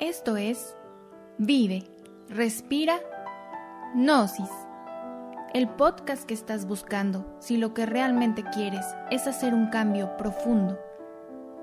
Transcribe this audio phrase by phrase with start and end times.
[0.00, 0.74] Esto es
[1.38, 1.84] Vive,
[2.28, 2.98] Respira,
[3.94, 4.50] Gnosis.
[5.54, 10.80] El podcast que estás buscando si lo que realmente quieres es hacer un cambio profundo,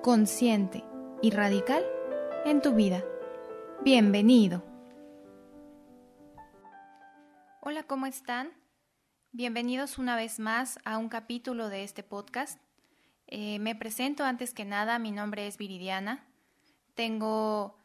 [0.04, 0.84] consciente
[1.21, 1.84] y radical
[2.46, 3.03] en tu vida.
[3.83, 4.63] Bienvenido.
[7.61, 8.51] Hola, ¿cómo están?
[9.31, 12.61] Bienvenidos una vez más a un capítulo de este podcast.
[13.27, 16.25] Eh, me presento antes que nada, mi nombre es Viridiana.
[16.95, 17.78] Tengo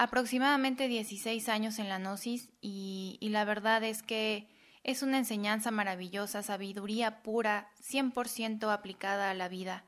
[0.00, 4.48] aproximadamente 16 años en la Gnosis y, la verdad es que
[4.82, 9.84] es una enseñanza maravillosa, sabiduría pura, 100% aplicada a la vida,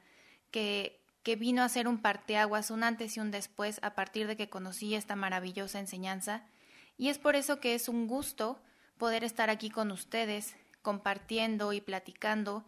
[0.50, 4.36] que, que vino a ser un parteaguas, un antes y un después a partir de
[4.36, 6.44] que conocí esta maravillosa enseñanza.
[6.98, 8.60] Y es por eso que es un gusto
[8.98, 12.66] poder estar aquí con ustedes, compartiendo y platicando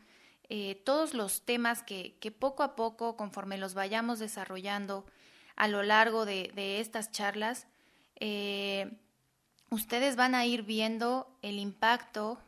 [0.49, 5.05] eh, todos los temas que, que, poco a poco, conforme los vayamos desarrollando,
[5.57, 7.67] a lo largo de, estas charlas,
[8.17, 8.91] eh,
[9.71, 12.39] ustedes van a ir viendo el impacto,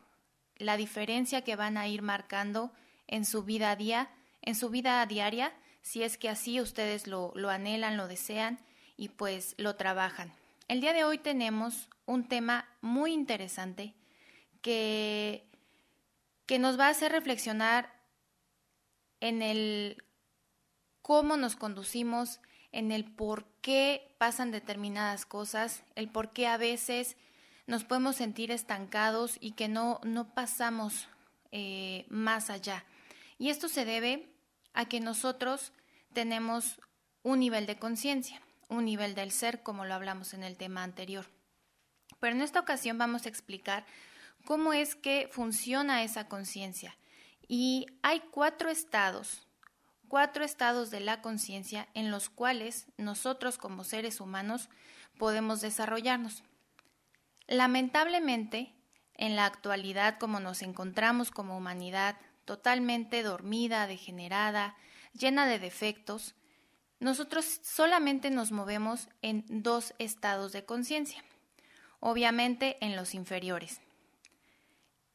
[0.57, 2.73] la diferencia que van a ir marcando
[3.07, 4.11] en su vida a día,
[4.43, 8.59] en su vida diaria, si es que así ustedes lo, lo anhelan, lo desean
[8.97, 10.33] y pues lo trabajan.
[10.69, 13.95] El día de hoy tenemos un tema muy interesante
[14.63, 15.47] que,
[16.47, 17.93] que nos va a hacer reflexionar
[19.21, 20.03] en el
[21.03, 22.41] cómo nos conducimos
[22.77, 27.17] en el por qué pasan determinadas cosas, el por qué a veces
[27.67, 31.09] nos podemos sentir estancados y que no, no pasamos
[31.53, 32.85] eh, más allá.
[33.39, 34.29] Y esto se debe
[34.75, 35.73] a que nosotros
[36.13, 36.79] tenemos
[37.23, 41.25] un nivel de conciencia, un nivel del ser, como lo hablamos en el tema anterior.
[42.21, 43.87] Pero en esta ocasión vamos a explicar
[44.45, 46.95] cómo es que funciona esa conciencia.
[47.49, 49.46] Y hay cuatro estados
[50.09, 54.69] cuatro estados de la conciencia en los cuales nosotros como seres humanos
[55.19, 56.43] podemos desarrollarnos.
[57.47, 58.75] Lamentablemente,
[59.15, 64.77] en la actualidad como nos encontramos como humanidad, totalmente dormida, degenerada,
[65.13, 66.35] llena de defectos,
[66.99, 71.23] nosotros solamente nos movemos en dos estados de conciencia,
[72.01, 73.81] obviamente en los inferiores.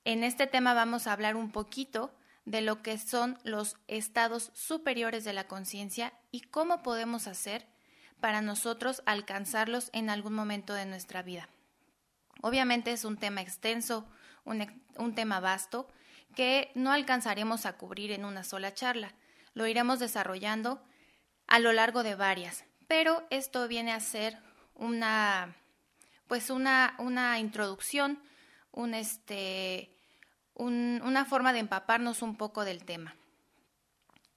[0.04, 2.12] En este tema vamos a hablar un poquito
[2.46, 7.68] de lo que son los estados superiores de la conciencia y cómo podemos hacer
[8.20, 11.50] para nosotros alcanzarlos en algún momento de nuestra vida.
[12.42, 14.08] Obviamente es un tema extenso,
[14.46, 15.88] un, un, tema vasto,
[16.36, 19.14] que no alcanzaremos a cubrir en una sola charla.
[19.54, 20.82] Lo iremos desarrollando
[21.48, 24.38] a lo largo de varias, pero esto viene a ser
[24.76, 25.56] una,
[26.28, 28.22] pues una, una introducción,
[28.72, 29.96] un este,
[30.54, 33.16] un, una forma de empaparnos un poco del tema.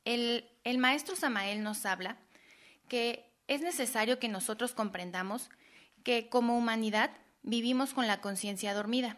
[0.05, 2.19] El, el maestro Samael nos habla
[2.89, 5.51] que es necesario que nosotros comprendamos
[6.03, 7.11] que como humanidad
[7.43, 9.17] vivimos con la conciencia dormida.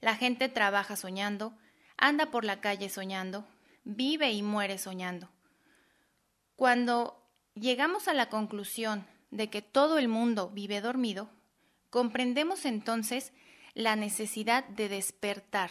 [0.00, 1.54] La gente trabaja soñando,
[1.96, 3.46] anda por la calle soñando,
[3.84, 5.30] vive y muere soñando.
[6.56, 7.22] Cuando
[7.54, 11.30] llegamos a la conclusión de que todo el mundo vive dormido,
[11.90, 13.32] comprendemos entonces
[13.74, 15.70] la necesidad de despertar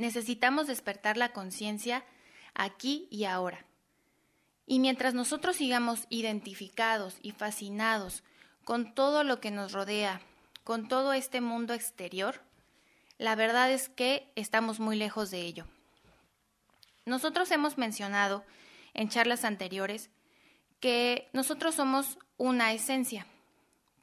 [0.00, 2.06] Necesitamos despertar la conciencia
[2.54, 3.66] aquí y ahora.
[4.64, 8.24] Y mientras nosotros sigamos identificados y fascinados
[8.64, 10.22] con todo lo que nos rodea,
[10.64, 12.40] con todo este mundo exterior,
[13.18, 15.66] la verdad es que estamos muy lejos de ello.
[17.04, 18.42] Nosotros hemos mencionado
[18.94, 20.08] en charlas anteriores
[20.80, 23.26] que nosotros somos una esencia,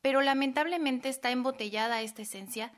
[0.03, 2.71] pero lamentablemente está embotellada esta esencia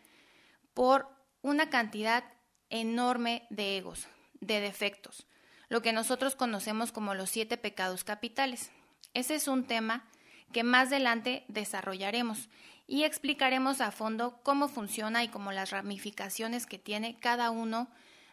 [0.74, 1.10] por
[1.42, 2.24] una cantidad
[2.70, 4.08] enorme de egos,
[4.42, 5.26] de defectos,
[5.70, 8.72] lo que nosotros conocemos como los siete pecados capitales.
[9.14, 10.10] Ese es un tema
[10.52, 12.50] que más adelante desarrollaremos
[12.88, 17.88] y explicaremos a fondo cómo funciona y cómo las ramificaciones que tiene cada uno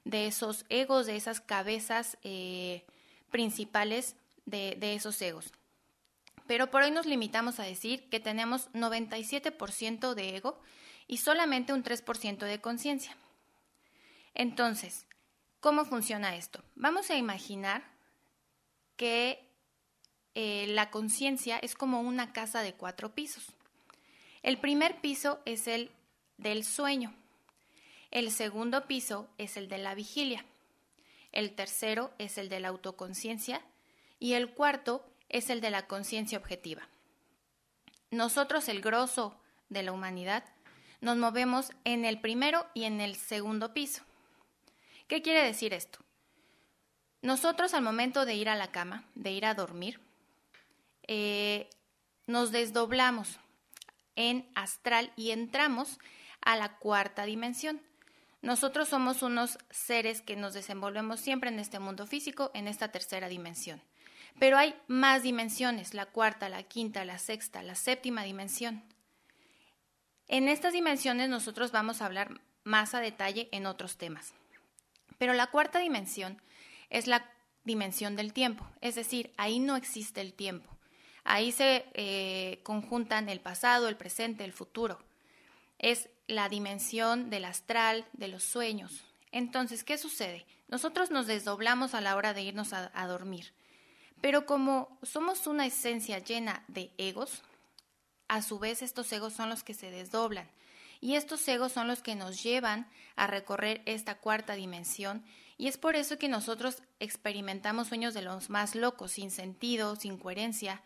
[0.05, 2.87] de esos egos, de esas cabezas eh,
[3.31, 4.17] principales
[4.47, 5.53] de, de esos egos.
[6.47, 10.61] Pero por hoy nos limitamos a decir que tenemos 97% de ego
[11.07, 13.17] y solamente un 3% de conciencia.
[14.39, 15.07] Entonces,
[15.61, 16.63] ¿cómo funciona esto?
[16.75, 17.83] Vamos a imaginar
[18.97, 19.49] que
[20.35, 23.47] eh, la conciencia es como una casa de cuatro pisos.
[24.43, 25.91] El primer piso es el
[26.37, 27.15] del sueño.
[28.11, 30.45] El segundo piso es el de la vigilia.
[31.33, 33.63] El tercero es el de la autoconciencia.
[34.19, 36.87] Y el cuarto es el de la conciencia objetiva.
[38.11, 39.41] Nosotros, el grosso
[39.71, 40.45] de la humanidad,
[41.01, 44.06] nos movemos en el primero y en el segundo piso.
[45.07, 46.01] ¿Qué quiere decir esto?
[47.23, 50.01] Nosotros al momento de ir a la cama, de ir a dormir,
[51.07, 51.71] eh,
[52.27, 53.39] nos desdoblamos
[54.17, 55.99] en astral y entramos
[56.41, 57.81] a la cuarta dimensión.
[58.43, 63.29] Nosotros somos unos seres que nos desenvolvemos siempre en este mundo físico, en esta tercera
[63.29, 63.83] dimensión.
[64.39, 68.85] Pero hay más dimensiones, la cuarta, la quinta, la sexta, la séptima dimensión.
[70.29, 74.35] En estas dimensiones nosotros vamos a hablar más a detalle en otros temas.
[75.19, 76.41] Pero la cuarta dimensión
[76.91, 77.31] es la
[77.65, 80.71] dimensión del tiempo, es decir, ahí no existe el tiempo.
[81.25, 85.01] Ahí se eh, conjuntan el pasado, el presente, el futuro.
[85.81, 89.03] Es la dimensión del astral, de los sueños.
[89.33, 90.47] Entonces, ¿qué sucede?
[90.69, 93.53] Nosotros nos desdoblamos a la hora de irnos a, a dormir.
[94.21, 97.43] Pero como somos una esencia llena de egos,
[98.29, 100.49] a su vez estos egos son los que se desdoblan.
[101.01, 105.25] Y estos egos son los que nos llevan a recorrer esta cuarta dimensión
[105.59, 110.19] y es por eso que nosotros experimentamos sueños de los más locos, sin sentido, sin
[110.19, 110.83] coherencia,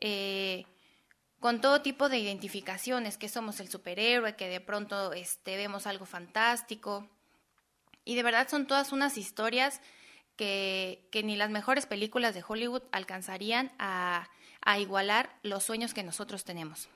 [0.00, 0.64] eh,
[1.38, 6.06] con todo tipo de identificaciones, que somos el superhéroe, que de pronto este, vemos algo
[6.06, 7.08] fantástico.
[8.04, 9.82] Y de verdad son todas unas historias
[10.36, 14.30] que, que ni las mejores películas de Hollywood alcanzarían a,
[14.62, 16.88] a igualar los sueños que nosotros tenemos.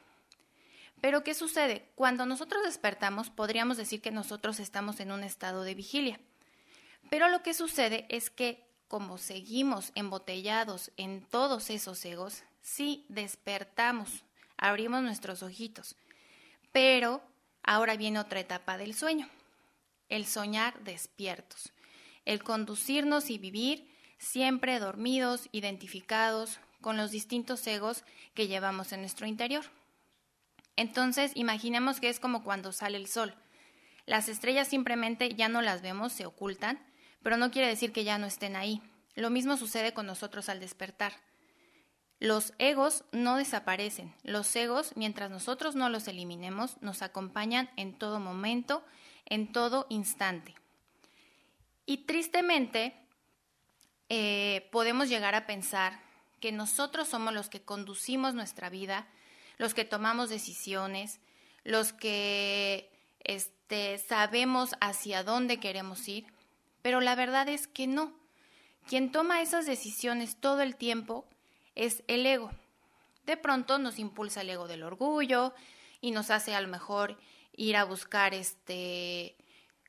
[1.00, 1.90] Pero ¿qué sucede?
[1.94, 6.20] Cuando nosotros despertamos, podríamos decir que nosotros estamos en un estado de vigilia.
[7.08, 14.24] Pero lo que sucede es que como seguimos embotellados en todos esos egos, sí despertamos,
[14.56, 15.94] abrimos nuestros ojitos.
[16.72, 17.22] Pero
[17.62, 19.28] ahora viene otra etapa del sueño,
[20.08, 21.72] el soñar despiertos,
[22.24, 23.88] el conducirnos y vivir
[24.18, 28.02] siempre dormidos, identificados con los distintos egos
[28.34, 29.64] que llevamos en nuestro interior.
[30.80, 33.34] Entonces, imaginemos que es como cuando sale el sol.
[34.06, 36.82] Las estrellas simplemente ya no las vemos, se ocultan,
[37.22, 38.80] pero no quiere decir que ya no estén ahí.
[39.14, 41.12] Lo mismo sucede con nosotros al despertar.
[42.18, 44.14] Los egos no desaparecen.
[44.22, 48.82] Los egos, mientras nosotros no los eliminemos, nos acompañan en todo momento,
[49.26, 50.54] en todo instante.
[51.84, 52.94] Y tristemente,
[54.08, 56.00] eh, podemos llegar a pensar
[56.40, 59.06] que nosotros somos los que conducimos nuestra vida,
[59.60, 61.20] los que tomamos decisiones,
[61.64, 62.90] los que
[63.22, 66.24] este, sabemos hacia dónde queremos ir,
[66.80, 68.10] pero la verdad es que no.
[68.88, 71.26] Quien toma esas decisiones todo el tiempo
[71.74, 72.50] es el ego.
[73.26, 75.52] De pronto nos impulsa el ego del orgullo
[76.00, 77.18] y nos hace a lo mejor
[77.54, 79.36] ir a buscar este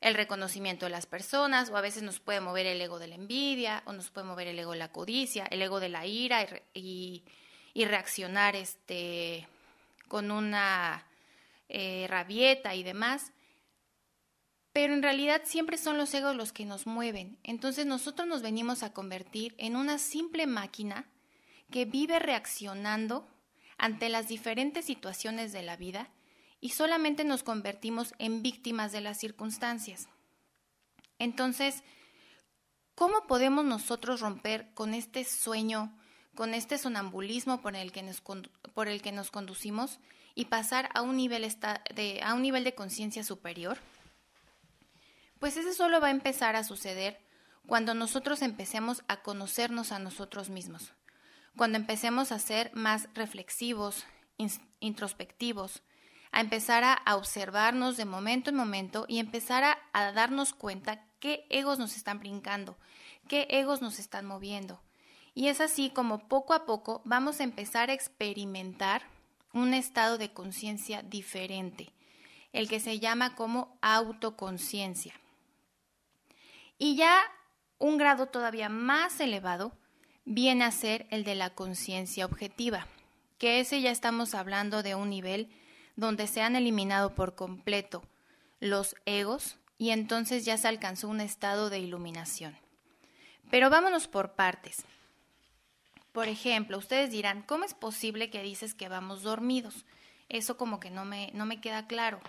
[0.02, 3.14] el reconocimiento de las personas o a veces nos puede mover el ego de la
[3.14, 6.46] envidia o nos puede mover el ego de la codicia, el ego de la ira
[6.74, 7.22] y,
[7.72, 9.48] y, reaccionar este
[10.12, 11.06] con una
[11.70, 13.32] eh, rabieta y demás
[14.72, 17.38] pero en realidad siempre son los egos los que nos mueven.
[17.42, 21.06] Entonces nosotros nos venimos a convertir en una simple máquina
[21.70, 23.28] que vive reaccionando
[23.76, 26.08] ante las diferentes situaciones de la vida
[26.60, 30.08] y solamente nos convertimos en víctimas de las circunstancias.
[31.18, 31.82] Entonces,
[32.94, 35.98] ¿cómo podemos nosotros romper con este sueño,
[36.34, 39.98] con este sonambulismo por el que nos, por el que nos conducimos
[40.34, 41.46] y pasar a un nivel
[41.94, 43.78] de, a un nivel de conciencia superior?
[45.38, 47.20] Pues eso solo va a empezar a suceder
[47.66, 50.92] cuando nosotros empecemos a conocernos a nosotros mismos,
[51.56, 54.04] cuando empecemos a ser más reflexivos,
[54.80, 55.82] introspectivos,
[56.32, 61.46] a empezar a, observarnos de momento en momento y empezar a, a darnos cuenta qué
[61.50, 62.78] egos nos están brincando,
[63.28, 64.80] qué egos nos están moviendo.
[65.34, 69.02] Y es así como poco a poco vamos a empezar a experimentar
[69.52, 71.90] un estado de conciencia diferente,
[72.52, 75.14] el que se llama como autoconciencia.
[76.78, 77.22] Y ya
[77.78, 79.72] un grado todavía más elevado
[80.24, 82.86] viene a ser el de la conciencia objetiva,
[83.38, 85.50] que ese ya estamos hablando de un nivel
[85.96, 88.02] donde se han eliminado por completo
[88.60, 92.56] los egos y entonces ya se alcanzó un estado de iluminación.
[93.50, 94.84] Pero vámonos por partes.
[96.12, 99.86] Por ejemplo, ustedes dirán, ¿cómo es posible que dices que vamos dormidos?
[100.28, 102.20] Eso como que no me, no me queda claro.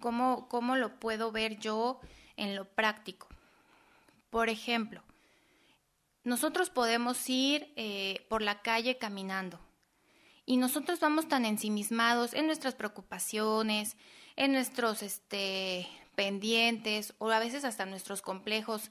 [0.00, 2.00] ¿Cómo, ¿Cómo lo puedo ver yo
[2.36, 3.28] en lo práctico?
[4.30, 5.02] Por ejemplo,
[6.24, 9.60] nosotros podemos ir eh, por la calle caminando
[10.44, 13.96] y nosotros vamos tan ensimismados en nuestras preocupaciones,
[14.36, 18.90] en nuestros este, pendientes o a veces hasta nuestros complejos,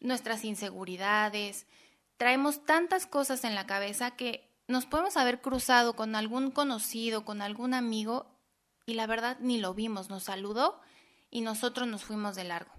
[0.00, 1.66] nuestras inseguridades.
[2.16, 7.42] Traemos tantas cosas en la cabeza que nos podemos haber cruzado con algún conocido, con
[7.42, 8.26] algún amigo
[8.86, 10.80] y la verdad ni lo vimos, nos saludó
[11.30, 12.72] y nosotros nos fuimos de largo.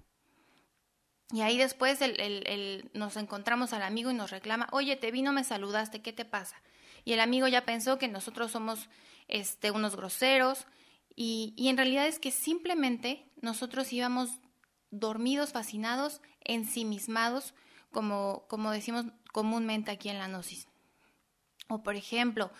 [1.31, 1.99] Y ahí después
[2.93, 6.25] nos encontramos al amigo y nos reclama, oye, te vi, no me saludaste, ¿qué te
[6.25, 6.55] pasa?
[7.07, 8.89] y el amigo ya pensó que nosotros somos
[9.29, 10.67] este, unos groseros
[11.15, 14.29] y en realidad es que simplemente nosotros íbamos
[14.91, 17.53] dormidos, fascinados, ensimismados,
[17.91, 20.67] como, como decimos comúnmente aquí en la gnosis.
[21.69, 22.51] O por ejemplo,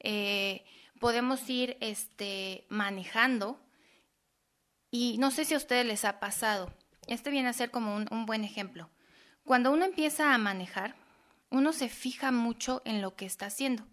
[0.00, 0.64] eh,
[1.00, 3.60] podemos ir este, manejando
[4.90, 6.72] y no sé si a ustedes les ha pasado.
[7.06, 8.90] Este viene a ser como un, un buen ejemplo.
[9.44, 10.94] Cuando uno empieza a manejar,
[11.50, 13.86] uno se fija mucho en lo que está haciendo.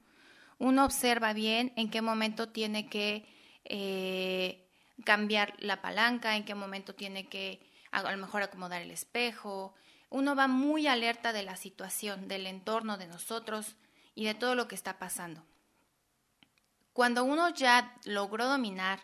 [0.57, 3.25] Uno observa bien en qué momento tiene que
[3.65, 4.67] eh,
[5.03, 7.59] cambiar la palanca, en qué momento tiene que
[7.91, 9.73] a lo mejor acomodar el espejo.
[10.11, 13.75] Uno va muy alerta de la situación, del entorno, de nosotros
[14.13, 15.43] y de todo lo que está pasando.
[16.93, 18.99] Cuando uno ya logró dominar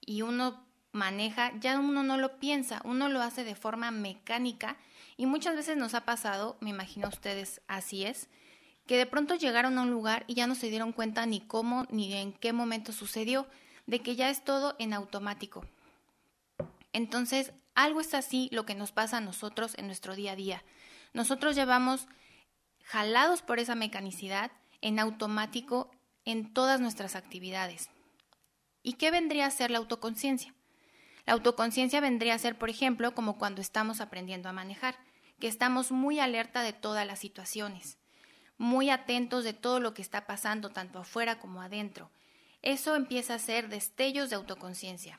[0.00, 4.76] y uno maneja, ya uno no lo piensa, uno lo hace de forma mecánica
[5.16, 8.28] y muchas veces nos ha pasado, me imagino a ustedes así es,
[8.86, 11.86] que de pronto llegaron a un lugar y ya no se dieron cuenta ni cómo
[11.88, 13.46] ni en qué momento sucedió,
[13.86, 15.64] de que ya es todo en automático.
[16.92, 20.62] Entonces, algo es así lo que nos pasa a nosotros en nuestro día a día.
[21.12, 22.06] Nosotros llevamos
[22.84, 25.90] jalados por esa mecanicidad en automático
[26.24, 27.90] en todas nuestras actividades.
[28.82, 30.54] ¿Y qué vendría a ser la autoconciencia?
[31.26, 34.96] La autoconciencia vendría a ser, por ejemplo, como cuando estamos aprendiendo a manejar,
[35.40, 37.98] que estamos muy alerta de todas las situaciones,
[38.58, 42.10] muy atentos de todo lo que está pasando, tanto afuera como adentro.
[42.62, 45.18] Eso empieza a ser destellos de autoconciencia.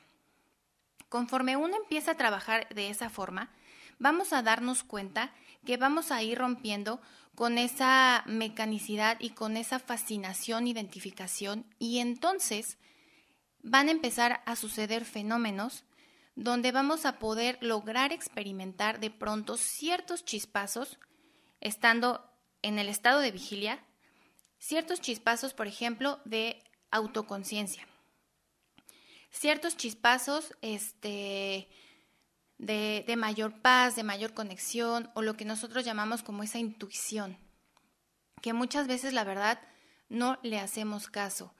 [1.08, 3.50] Conforme uno empieza a trabajar de esa forma,
[3.98, 5.32] vamos a darnos cuenta
[5.64, 7.00] que vamos a ir rompiendo
[7.34, 12.78] con esa mecanicidad y con esa fascinación, identificación, y entonces
[13.62, 15.84] van a empezar a suceder fenómenos
[16.36, 20.98] donde vamos a poder lograr experimentar de pronto ciertos chispazos,
[21.60, 22.30] estando
[22.62, 23.82] en el estado de vigilia,
[24.58, 27.88] ciertos chispazos, por ejemplo, de autoconciencia,
[29.38, 31.68] ciertos chispazos este,
[32.58, 37.38] de, de mayor paz, de mayor conexión, o lo que nosotros llamamos como esa intuición,
[38.40, 39.60] que muchas veces la verdad
[40.08, 41.54] no le hacemos caso.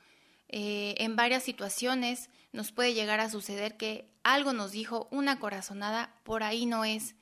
[0.48, 6.20] Eh, en varias situaciones nos puede llegar a suceder que algo nos dijo una corazonada,
[6.24, 7.14] por ahí no es,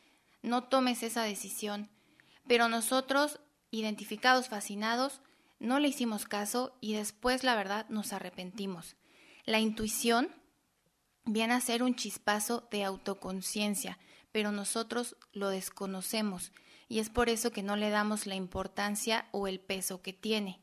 [0.42, 1.90] no tomes esa decisión.
[2.46, 5.20] Pero nosotros, identificados, fascinados,
[5.58, 8.96] no le hicimos caso y después la verdad nos arrepentimos.
[9.46, 10.30] La intuición
[11.24, 13.98] viene a ser un chispazo de autoconciencia,
[14.32, 16.52] pero nosotros lo desconocemos
[16.88, 20.60] y es por eso que no le damos la importancia o el peso que tiene.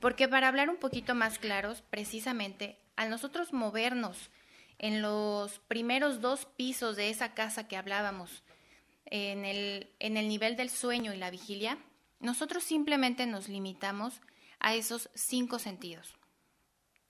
[0.00, 4.30] Porque para hablar un poquito más claros, precisamente, al nosotros movernos
[4.78, 8.42] en los primeros dos pisos de esa casa que hablábamos,
[9.06, 11.78] en el, en el nivel del sueño y la vigilia,
[12.20, 14.20] nosotros simplemente nos limitamos
[14.58, 16.16] a esos cinco sentidos.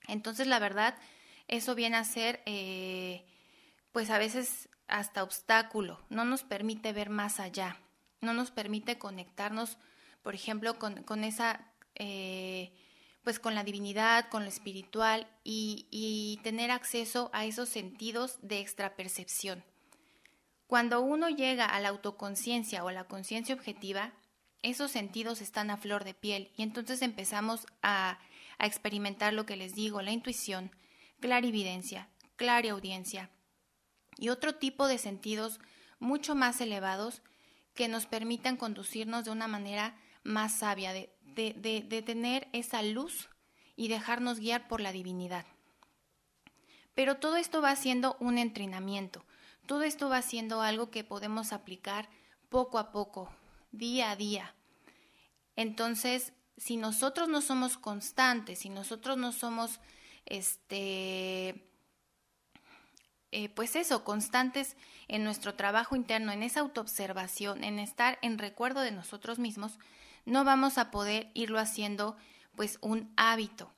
[0.07, 0.95] Entonces, la verdad,
[1.47, 3.25] eso viene a ser, eh,
[3.91, 7.77] pues a veces hasta obstáculo, no nos permite ver más allá,
[8.21, 9.77] no nos permite conectarnos,
[10.23, 12.71] por ejemplo, con, con esa eh,
[13.27, 18.61] pues con la divinidad, con lo espiritual y, y tener acceso a esos sentidos de
[18.61, 19.65] extrapercepción.
[20.65, 24.13] Cuando uno llega a la autoconciencia o a la conciencia objetiva,
[24.61, 28.17] esos sentidos están a flor de piel y entonces empezamos a,
[28.59, 30.71] a experimentar lo que les digo, la intuición,
[31.19, 33.29] clarividencia, clariaudiencia
[34.17, 35.59] y otro tipo de sentidos
[35.99, 37.21] mucho más elevados
[37.73, 43.29] que nos permitan conducirnos de una manera más sabia, de, de, tener esa luz
[43.75, 45.45] y dejarnos guiar por la divinidad.
[46.95, 49.23] Pero todo esto va siendo un entrenamiento,
[49.67, 52.09] todo esto va siendo algo que podemos aplicar
[52.49, 53.31] poco a poco,
[53.71, 54.55] día a día.
[55.55, 59.79] Entonces, si nosotros no somos constantes, si nosotros no somos,
[60.27, 61.67] este,
[63.31, 64.75] eh, pues eso, constantes
[65.07, 69.79] en nuestro trabajo interno, en esa autoobservación, en estar en recuerdo de nosotros mismos,
[70.25, 72.17] no vamos a poder irlo haciendo
[72.55, 73.71] pues un hábito.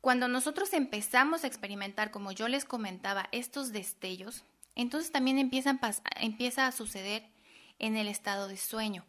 [0.00, 4.44] Cuando nosotros empezamos a experimentar, como yo les comentaba, estos destellos,
[4.74, 5.80] entonces también empiezan,
[6.20, 7.28] empieza a suceder
[7.78, 9.04] en el estado de sueño.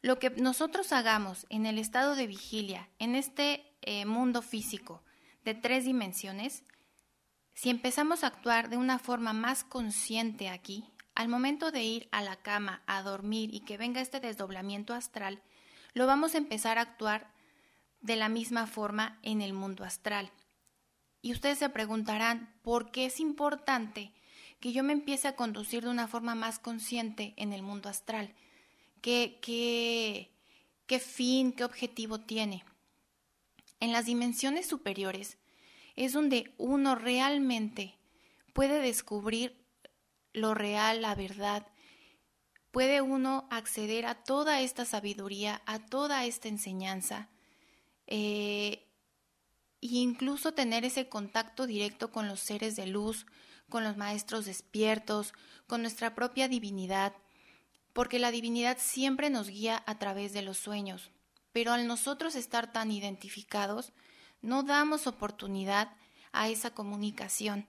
[0.00, 5.02] Lo que nosotros hagamos en el estado de vigilia, en este eh, mundo físico
[5.44, 6.64] de tres dimensiones,
[7.54, 10.84] si empezamos a actuar de una forma más consciente aquí,
[11.14, 15.42] al momento de ir a la cama a dormir y que venga este desdoblamiento astral,
[15.92, 17.30] lo vamos a empezar a actuar
[18.00, 20.32] de la misma forma en el mundo astral.
[21.20, 24.12] Y ustedes se preguntarán, ¿por qué es importante
[24.58, 28.34] que yo me empiece a conducir de una forma más consciente en el mundo astral?
[29.02, 30.32] ¿Qué, qué,
[30.86, 32.64] qué fin, qué objetivo tiene?
[33.82, 35.38] En las dimensiones superiores
[35.96, 37.98] es donde uno realmente
[38.52, 39.66] puede descubrir
[40.32, 41.66] lo real, la verdad.
[42.70, 47.28] Puede uno acceder a toda esta sabiduría, a toda esta enseñanza,
[48.06, 48.86] eh,
[49.80, 53.26] e incluso tener ese contacto directo con los seres de luz,
[53.68, 55.34] con los maestros despiertos,
[55.66, 57.14] con nuestra propia divinidad,
[57.92, 61.10] porque la divinidad siempre nos guía a través de los sueños.
[61.52, 63.92] Pero al nosotros estar tan identificados,
[64.40, 65.92] no damos oportunidad
[66.32, 67.68] a esa comunicación.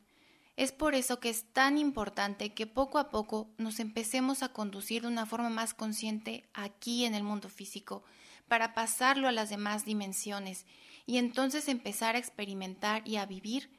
[0.56, 5.02] Es por eso que es tan importante que poco a poco nos empecemos a conducir
[5.02, 8.04] de una forma más consciente aquí en el mundo físico,
[8.48, 10.66] para pasarlo a las demás dimensiones
[11.06, 13.72] y entonces empezar a experimentar y a vivir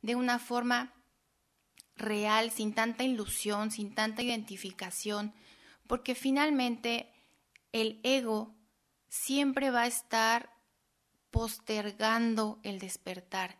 [0.00, 0.94] de una forma
[1.96, 5.34] real, sin tanta ilusión, sin tanta identificación,
[5.86, 7.12] porque finalmente
[7.72, 8.54] el ego
[9.12, 10.48] siempre va a estar
[11.30, 13.58] postergando el despertar.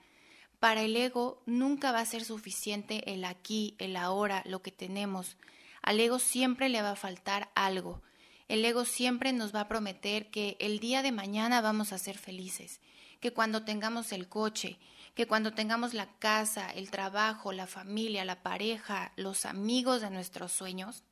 [0.58, 5.36] Para el ego nunca va a ser suficiente el aquí, el ahora, lo que tenemos.
[5.82, 8.00] Al ego siempre le va a faltar algo.
[8.48, 12.16] El ego siempre nos va a prometer que el día de mañana vamos a ser
[12.16, 12.80] felices,
[13.20, 14.78] que cuando tengamos el coche,
[15.14, 20.50] que cuando tengamos la casa, el trabajo, la familia, la pareja, los amigos de nuestros
[20.50, 21.02] sueños,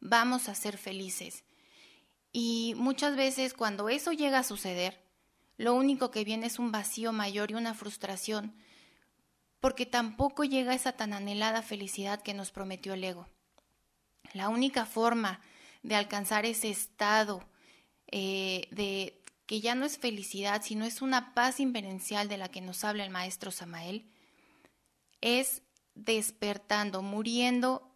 [0.00, 1.42] vamos a ser felices.
[2.36, 5.00] Y muchas veces cuando eso llega a suceder,
[5.56, 8.56] lo único que viene es un vacío mayor y una frustración,
[9.60, 13.28] porque tampoco llega esa tan anhelada felicidad que nos prometió el ego.
[14.32, 15.40] La única forma
[15.84, 17.48] de alcanzar ese estado
[18.10, 22.60] eh, de que ya no es felicidad, sino es una paz inverencial de la que
[22.60, 24.10] nos habla el maestro Samael,
[25.20, 25.62] es
[25.94, 27.93] despertando, muriendo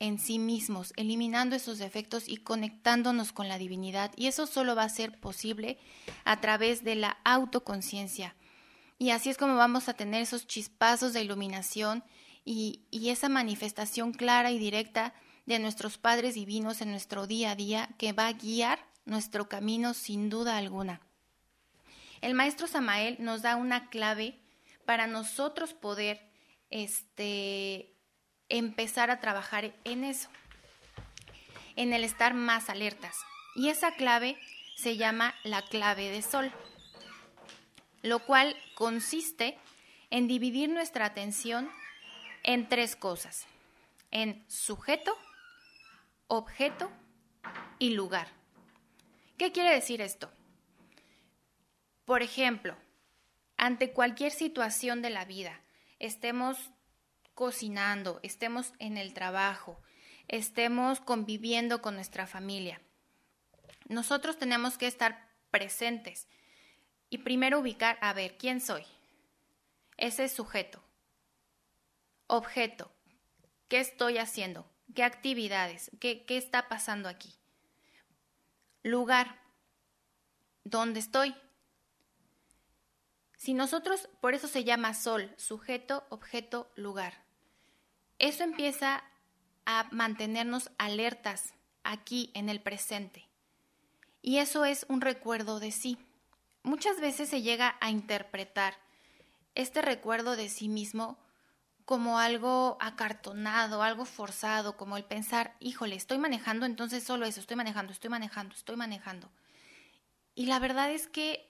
[0.00, 4.12] en sí mismos, eliminando esos defectos y conectándonos con la divinidad.
[4.16, 5.78] Y eso solo va a ser posible
[6.24, 8.36] a través de la autoconciencia.
[8.98, 12.04] Y así es como vamos a tener esos chispazos de iluminación
[12.44, 15.14] y, y, esa manifestación clara y directa
[15.46, 19.94] de nuestros padres divinos en nuestro día a día que va a guiar nuestro camino
[19.94, 21.00] sin duda alguna.
[22.20, 24.40] El maestro Samael nos da una clave
[24.84, 26.28] para nosotros poder
[26.70, 27.94] este,
[28.48, 30.28] empezar a trabajar en eso,
[31.76, 33.16] en el estar más alertas.
[33.54, 34.38] Y esa clave
[34.76, 36.52] se llama la clave de sol,
[38.02, 39.58] lo cual consiste
[40.10, 41.70] en dividir nuestra atención
[42.42, 43.46] en tres cosas,
[44.10, 45.16] en sujeto,
[46.28, 46.90] objeto
[47.78, 48.28] y lugar.
[49.36, 50.30] ¿Qué quiere decir esto?
[52.04, 52.76] Por ejemplo,
[53.56, 55.60] ante cualquier situación de la vida,
[55.98, 56.56] estemos
[57.38, 59.80] cocinando, estemos en el trabajo,
[60.26, 62.80] estemos conviviendo con nuestra familia.
[63.86, 66.26] Nosotros tenemos que estar presentes
[67.10, 68.82] y primero ubicar, a ver, ¿quién soy?
[69.96, 70.82] Ese es sujeto.
[72.26, 72.90] Objeto.
[73.68, 74.68] ¿Qué estoy haciendo?
[74.92, 75.92] ¿Qué actividades?
[76.00, 77.36] ¿Qué, qué está pasando aquí?
[78.82, 79.40] Lugar.
[80.64, 81.36] ¿Dónde estoy?
[83.36, 87.27] Si nosotros, por eso se llama sol, sujeto, objeto, lugar.
[88.18, 89.04] Eso empieza
[89.64, 91.54] a mantenernos alertas
[91.84, 93.28] aquí en el presente.
[94.22, 95.98] Y eso es un recuerdo de sí.
[96.62, 98.74] Muchas veces se llega a interpretar
[99.54, 101.18] este recuerdo de sí mismo
[101.84, 107.56] como algo acartonado, algo forzado, como el pensar, híjole, estoy manejando, entonces solo eso, estoy
[107.56, 109.30] manejando, estoy manejando, estoy manejando.
[110.34, 111.48] Y la verdad es que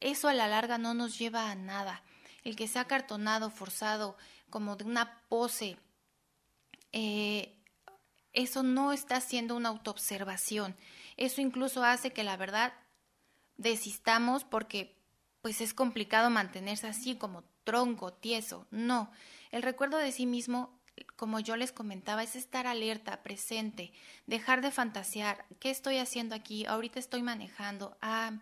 [0.00, 2.02] eso a la larga no nos lleva a nada.
[2.44, 4.16] El que sea acartonado, forzado,
[4.50, 5.76] como de una pose,
[6.92, 7.56] eh,
[8.32, 10.76] eso no está haciendo una autoobservación.
[11.16, 12.72] Eso incluso hace que la verdad
[13.56, 14.96] desistamos porque
[15.42, 18.66] pues es complicado mantenerse así como tronco, tieso.
[18.70, 19.10] No,
[19.50, 20.80] el recuerdo de sí mismo,
[21.16, 23.92] como yo les comentaba, es estar alerta, presente,
[24.26, 25.46] dejar de fantasear.
[25.58, 26.66] ¿Qué estoy haciendo aquí?
[26.66, 27.96] Ahorita estoy manejando.
[28.02, 28.32] Ah,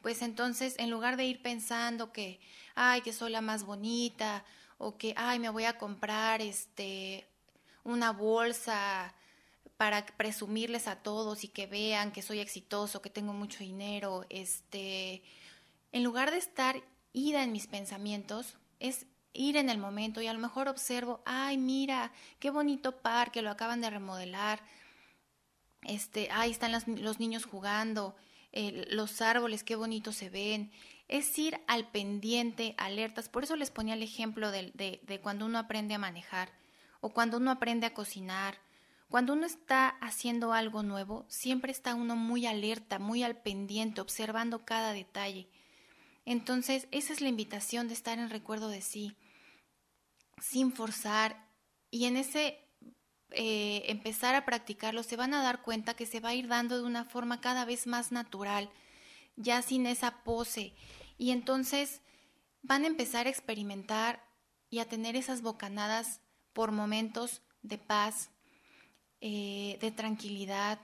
[0.00, 2.40] pues entonces en lugar de ir pensando que,
[2.74, 4.44] ay, que soy la más bonita
[4.78, 7.26] o que, ay, me voy a comprar este
[7.84, 9.14] una bolsa
[9.76, 15.22] para presumirles a todos y que vean que soy exitoso, que tengo mucho dinero, este,
[15.92, 16.82] en lugar de estar
[17.12, 21.58] ida en mis pensamientos, es ir en el momento y a lo mejor observo, ay,
[21.58, 24.62] mira, qué bonito parque, lo acaban de remodelar,
[25.82, 28.16] este, ahí están los niños jugando,
[28.52, 30.70] los árboles, qué bonitos se ven,
[31.08, 33.28] es ir al pendiente, alertas.
[33.28, 36.52] Por eso les ponía el ejemplo de, de, cuando uno aprende a manejar
[37.00, 38.58] o cuando uno aprende a cocinar.
[39.08, 44.64] Cuando uno está haciendo algo nuevo, siempre está uno muy alerta, muy al pendiente, observando
[44.64, 45.48] cada detalle.
[46.24, 49.14] Entonces, esa es la invitación de estar en recuerdo de sí,
[50.40, 51.46] sin forzar.
[51.90, 52.64] Y en ese
[53.30, 56.76] eh, empezar a practicarlo, se van a dar cuenta que se va a ir dando
[56.76, 58.70] de una forma cada vez más natural,
[59.36, 60.74] ya sin esa pose.
[61.18, 62.00] Y entonces
[62.62, 64.24] van a empezar a experimentar
[64.70, 66.20] y a tener esas bocanadas
[66.52, 68.30] por momentos de paz,
[69.20, 70.80] eh, de tranquilidad.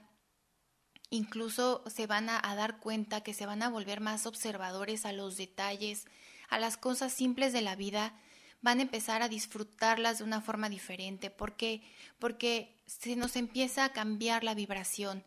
[1.09, 5.11] Incluso se van a, a dar cuenta que se van a volver más observadores a
[5.11, 6.05] los detalles,
[6.49, 8.13] a las cosas simples de la vida,
[8.61, 11.29] van a empezar a disfrutarlas de una forma diferente.
[11.29, 11.81] ¿Por qué?
[12.19, 15.23] Porque se nos empieza a cambiar la vibración.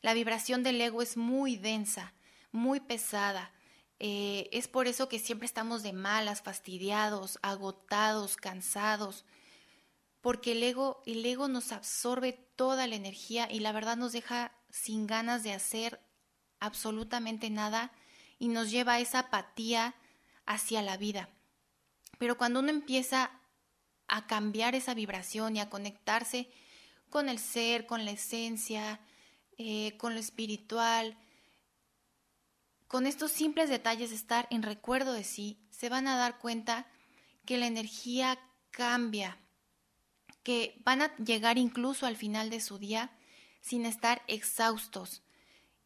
[0.00, 2.14] La vibración del ego es muy densa,
[2.58, 3.52] muy pesada.
[4.00, 9.24] Eh, es por eso que siempre estamos de malas, fastidiados, agotados, cansados,
[10.20, 14.52] porque el ego, el ego nos absorbe toda la energía y la verdad nos deja
[14.70, 16.00] sin ganas de hacer
[16.60, 17.92] absolutamente nada
[18.38, 19.94] y nos lleva a esa apatía
[20.44, 21.28] hacia la vida.
[22.18, 23.30] Pero cuando uno empieza
[24.08, 26.50] a cambiar esa vibración y a conectarse
[27.10, 29.00] con el ser, con la esencia,
[29.56, 31.16] eh, con lo espiritual,
[32.88, 36.86] con estos simples detalles de estar en recuerdo de sí, se van a dar cuenta
[37.44, 38.38] que la energía
[38.70, 39.38] cambia,
[40.42, 43.12] que van a llegar incluso al final de su día
[43.60, 45.22] sin estar exhaustos.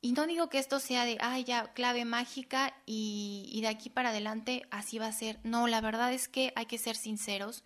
[0.00, 4.10] Y no digo que esto sea de, ay, ya, clave mágica y, de aquí para
[4.10, 5.40] adelante así va a ser.
[5.42, 7.64] No, la verdad es que hay que ser sinceros.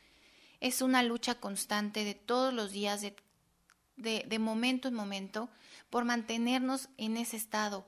[0.61, 3.14] Es una lucha constante de todos los días, de,
[3.96, 5.51] de momento en momento,
[5.90, 7.87] por mantenernos en ese estado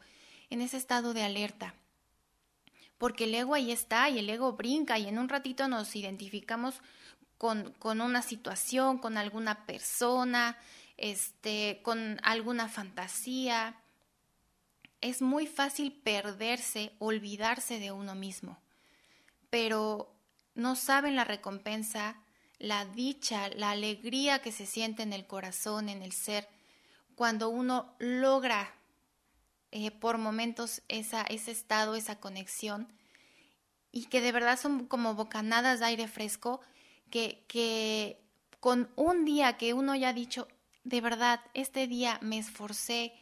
[0.50, 1.74] en ese estado de alerta.
[2.98, 6.80] Porque el ego ahí está y el ego brinca y en un ratito nos identificamos
[7.38, 10.58] con, con una situación, con alguna persona,
[10.96, 13.76] este, con alguna fantasía.
[15.00, 18.58] Es muy fácil perderse, olvidarse de uno mismo,
[19.48, 20.12] pero
[20.56, 22.16] no saben la recompensa,
[22.58, 26.48] la dicha, la alegría que se siente en el corazón, en el ser,
[27.14, 28.74] cuando uno logra
[29.70, 32.92] eh, por momentos esa, ese estado, esa conexión,
[33.90, 36.61] y que de verdad son como bocanadas de aire fresco,
[37.11, 38.20] que, que
[38.61, 40.48] con un día que uno ya ha dicho,
[40.85, 43.12] de verdad, este día me esforcé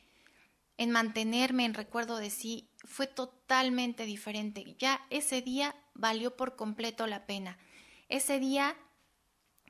[0.78, 4.76] en mantenerme en recuerdo de sí, fue totalmente diferente.
[4.78, 7.59] Ya ese día valió por completo la pena.
[8.09, 8.76] Ese día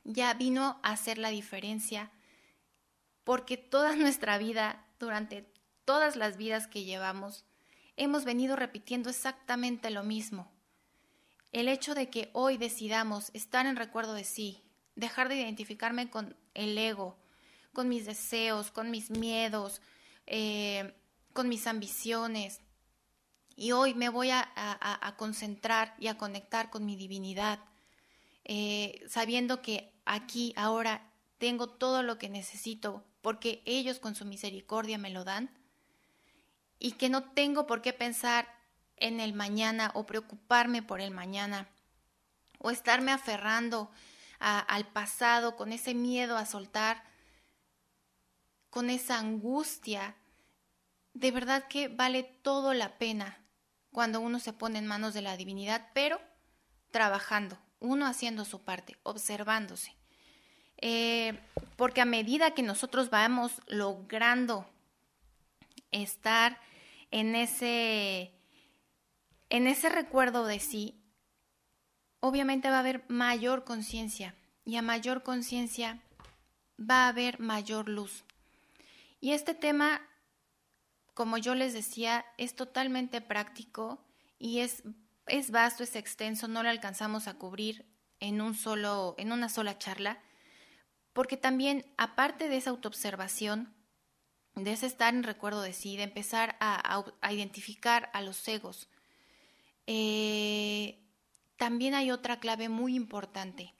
[0.03, 2.11] ya vino a hacer la diferencia
[3.23, 5.51] porque toda nuestra vida, durante
[5.87, 7.45] todas las vidas que llevamos,
[7.95, 10.51] hemos venido repitiendo exactamente lo mismo.
[11.53, 14.61] El hecho de que hoy decidamos estar en recuerdo de sí,
[14.95, 17.17] dejar de identificarme con el ego,
[17.71, 19.81] con mis deseos, con mis miedos,
[20.25, 20.93] eh,
[21.31, 22.59] con mis ambiciones,
[23.55, 27.59] y hoy me voy a, concentrar y a conectar con mi divinidad,
[28.43, 34.97] eh, sabiendo que aquí, ahora, tengo todo lo que necesito, porque ellos con su misericordia
[34.97, 35.56] me lo dan,
[36.79, 38.47] y que no tengo por qué pensar
[38.97, 41.67] en el mañana o preocuparme por el mañana
[42.59, 43.91] o estarme aferrando
[44.39, 47.03] al pasado con ese miedo a soltar,
[48.69, 50.15] con esa angustia.
[51.13, 53.39] De verdad que vale todo la pena
[53.91, 56.21] cuando uno se pone en manos de la divinidad, pero
[56.91, 59.95] trabajando, uno haciendo su parte, observándose.
[60.77, 61.39] Eh,
[61.75, 64.69] porque a medida que nosotros vamos logrando
[65.91, 66.59] estar
[67.11, 68.33] en ese,
[69.49, 71.01] en ese recuerdo de sí,
[72.19, 76.01] obviamente va a haber mayor conciencia y a mayor conciencia
[76.79, 78.25] va a haber mayor luz.
[79.19, 80.01] Y este tema,
[81.13, 84.03] como yo les decía, es totalmente práctico
[84.37, 84.83] y es,
[85.25, 87.85] es vasto, es extenso, no lo alcanzamos a cubrir
[88.19, 90.19] en, un solo, en una sola charla,
[91.13, 93.73] porque también, aparte de esa autoobservación,
[94.63, 98.89] de ese estar en recuerdo de sí, de empezar a, identificar a los egos.
[99.85, 100.99] Eh,
[101.57, 103.73] también hay otra clave muy importante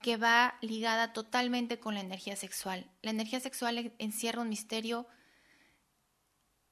[0.00, 2.90] que va ligada totalmente con la energía sexual.
[3.02, 5.06] La energía sexual encierra un misterio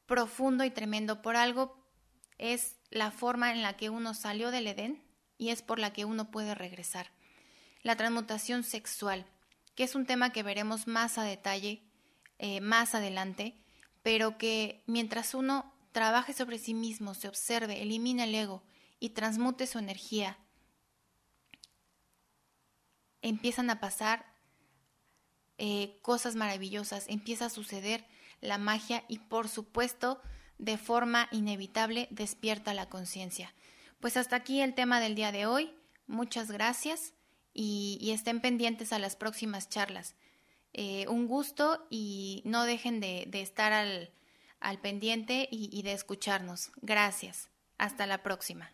[0.07, 1.23] profundo y tremendo.
[1.23, 1.85] Por algo
[2.39, 5.03] es la forma en la que uno salió del Edén
[5.39, 7.11] y es por la que uno puede regresar.
[7.83, 9.27] La transmutación sexual,
[9.75, 11.83] que es un tema que veremos más a detalle
[12.47, 13.55] eh, más adelante,
[14.03, 18.63] pero que mientras uno trabaje sobre sí mismo, se observe, elimina el ego
[19.01, 20.37] y transmute su energía,
[23.23, 24.27] empiezan a pasar
[25.57, 28.07] eh, cosas maravillosas, empieza a suceder
[28.43, 30.21] la magia y por supuesto
[30.59, 33.55] de forma inevitable despierta la conciencia.
[34.01, 35.73] Pues hasta aquí el tema del día de hoy.
[36.07, 37.15] Muchas gracias
[37.55, 40.15] y, estén pendientes a las próximas charlas.
[40.75, 44.11] Eh, un gusto y no dejen de, estar al,
[44.83, 46.71] pendiente y de escucharnos.
[46.83, 47.49] Gracias.
[47.79, 48.71] Hasta la próxima.